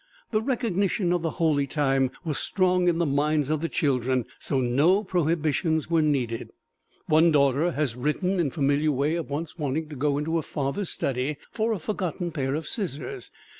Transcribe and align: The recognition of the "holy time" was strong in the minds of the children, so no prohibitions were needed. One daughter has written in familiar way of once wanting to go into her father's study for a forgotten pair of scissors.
The 0.31 0.41
recognition 0.41 1.13
of 1.13 1.21
the 1.21 1.29
"holy 1.37 1.67
time" 1.67 2.09
was 2.25 2.39
strong 2.39 2.87
in 2.87 2.97
the 2.97 3.05
minds 3.05 3.51
of 3.51 3.61
the 3.61 3.69
children, 3.69 4.25
so 4.39 4.59
no 4.59 5.03
prohibitions 5.03 5.91
were 5.91 6.01
needed. 6.01 6.49
One 7.05 7.31
daughter 7.31 7.73
has 7.73 7.95
written 7.95 8.39
in 8.39 8.49
familiar 8.49 8.91
way 8.93 9.13
of 9.13 9.29
once 9.29 9.59
wanting 9.59 9.89
to 9.89 9.95
go 9.95 10.17
into 10.17 10.37
her 10.37 10.41
father's 10.41 10.89
study 10.89 11.37
for 11.51 11.71
a 11.71 11.77
forgotten 11.77 12.31
pair 12.31 12.55
of 12.55 12.67
scissors. 12.67 13.29